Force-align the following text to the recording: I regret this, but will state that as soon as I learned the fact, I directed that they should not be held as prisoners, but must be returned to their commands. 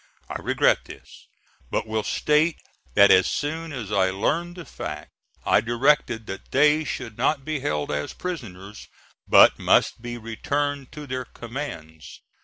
I 0.27 0.41
regret 0.41 0.85
this, 0.85 1.27
but 1.69 1.85
will 1.85 2.01
state 2.01 2.57
that 2.95 3.11
as 3.11 3.27
soon 3.27 3.71
as 3.71 3.91
I 3.91 4.09
learned 4.09 4.55
the 4.55 4.65
fact, 4.65 5.11
I 5.45 5.61
directed 5.61 6.25
that 6.25 6.49
they 6.49 6.83
should 6.83 7.19
not 7.19 7.45
be 7.45 7.59
held 7.59 7.91
as 7.91 8.11
prisoners, 8.11 8.87
but 9.27 9.59
must 9.59 10.01
be 10.01 10.17
returned 10.17 10.91
to 10.93 11.05
their 11.05 11.25
commands. 11.25 12.19